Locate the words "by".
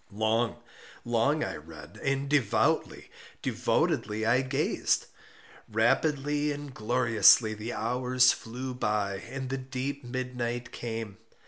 8.73-9.17